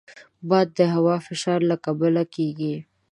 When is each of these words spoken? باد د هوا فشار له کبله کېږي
باد 0.49 0.67
د 0.77 0.79
هوا 0.95 1.15
فشار 1.27 1.59
له 1.69 1.75
کبله 1.85 2.23
کېږي 2.35 2.75